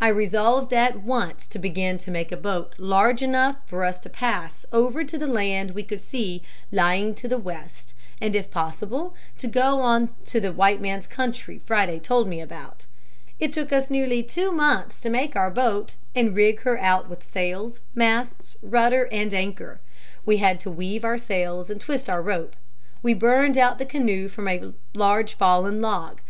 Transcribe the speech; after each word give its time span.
"I 0.00 0.08
resolved 0.08 0.72
at 0.72 1.02
once 1.02 1.46
to 1.48 1.58
begin 1.58 1.98
to 1.98 2.10
make 2.10 2.32
a 2.32 2.36
boat 2.38 2.72
large 2.78 3.20
enough 3.20 3.56
for 3.66 3.84
us 3.84 3.98
to 4.00 4.08
pass 4.08 4.64
over 4.72 5.04
to 5.04 5.18
the 5.18 5.26
land 5.26 5.72
we 5.72 5.82
could 5.82 6.00
see 6.00 6.42
lying 6.72 7.14
to 7.16 7.28
the 7.28 7.36
west 7.36 7.94
and 8.22 8.34
if 8.34 8.50
possible 8.50 9.14
to 9.36 9.46
go 9.46 9.82
on 9.82 10.14
to 10.28 10.40
the 10.40 10.50
white 10.50 10.80
man's 10.80 11.06
country 11.06 11.58
Friday 11.58 11.98
told 12.00 12.26
me 12.26 12.40
about. 12.40 12.86
It 13.38 13.52
took 13.52 13.70
us 13.70 13.90
nearly 13.90 14.22
two 14.22 14.50
months 14.50 15.02
to 15.02 15.10
make 15.10 15.36
our 15.36 15.50
boat 15.50 15.96
and 16.14 16.34
rig 16.34 16.62
her 16.62 16.78
out 16.80 17.10
with 17.10 17.22
sails, 17.22 17.82
masts, 17.94 18.56
rudder, 18.62 19.10
and 19.12 19.34
anchor. 19.34 19.78
We 20.24 20.38
had 20.38 20.58
to 20.60 20.70
weave 20.70 21.04
our 21.04 21.18
sails 21.18 21.68
and 21.68 21.78
twist 21.78 22.08
our 22.08 22.22
rope. 22.22 22.56
We 23.02 23.12
burned 23.12 23.58
out 23.58 23.76
the 23.76 23.84
canoe 23.84 24.28
from 24.30 24.48
a 24.48 24.72
large 24.94 25.34
fallen 25.34 25.82
log. 25.82 26.22